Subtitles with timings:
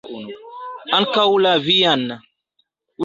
[0.99, 2.09] Ankaŭ la vian!